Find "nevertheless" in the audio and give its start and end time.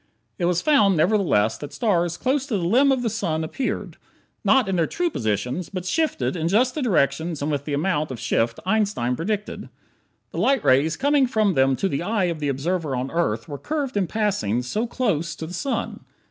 0.97-1.59